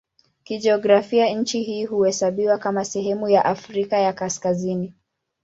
Kijiografia 0.43 1.29
nchi 1.33 1.63
hii 1.63 1.85
huhesabiwa 1.85 2.57
kama 2.57 2.85
sehemu 2.85 3.29
ya 3.29 3.45
Afrika 3.45 3.97
ya 3.97 4.13
Kaskazini. 4.13 4.93